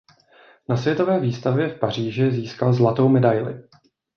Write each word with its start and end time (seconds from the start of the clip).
Na 0.69 0.77
Světové 0.77 1.19
výstavě 1.19 1.67
v 1.69 1.79
Paříži 1.79 2.31
získal 2.31 2.73
zlatou 2.73 3.09
medaili. 3.09 3.63